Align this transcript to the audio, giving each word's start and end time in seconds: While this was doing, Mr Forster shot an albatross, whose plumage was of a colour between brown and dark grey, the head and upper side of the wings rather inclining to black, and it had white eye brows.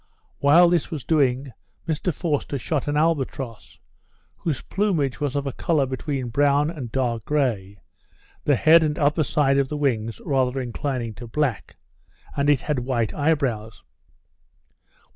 While 0.39 0.67
this 0.69 0.89
was 0.89 1.03
doing, 1.03 1.51
Mr 1.87 2.11
Forster 2.11 2.57
shot 2.57 2.87
an 2.87 2.97
albatross, 2.97 3.79
whose 4.37 4.63
plumage 4.63 5.19
was 5.19 5.35
of 5.35 5.45
a 5.45 5.51
colour 5.53 5.85
between 5.85 6.29
brown 6.29 6.71
and 6.71 6.91
dark 6.91 7.23
grey, 7.25 7.77
the 8.45 8.55
head 8.55 8.81
and 8.81 8.97
upper 8.97 9.21
side 9.23 9.59
of 9.59 9.69
the 9.69 9.77
wings 9.77 10.19
rather 10.25 10.59
inclining 10.59 11.13
to 11.21 11.27
black, 11.27 11.77
and 12.35 12.49
it 12.49 12.61
had 12.61 12.79
white 12.79 13.13
eye 13.13 13.35
brows. 13.35 13.83